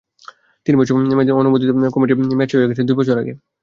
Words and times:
তিন 0.67 0.73
বছর 0.79 0.93
মেয়াদি 1.09 1.31
অনুমোদিত 1.33 1.69
কমিটির 1.95 2.17
মেয়াদ 2.29 2.49
শেষ 2.51 2.59
হয়ে 2.59 2.69
গেছে 2.69 2.83
দুই 2.87 2.97
বছর 2.99 3.15
আগে। 3.21 3.33